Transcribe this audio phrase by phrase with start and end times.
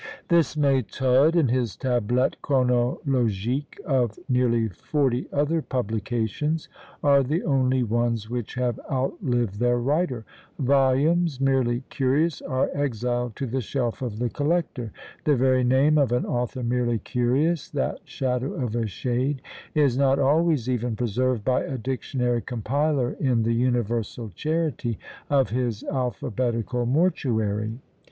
[0.29, 6.67] This "Méthode" and his "Tablettes Chronologiques," of nearly forty other publications
[7.03, 10.25] are the only ones which have outlived their writer;
[10.57, 14.91] volumes, merely curious, are exiled to the shelf of the collector;
[15.23, 19.39] the very name of an author merely curious that shadow of a shade
[19.75, 24.97] is not always even preserved by a dictionary compiler in the universal charity
[25.29, 27.77] of his alphabetical mortuary.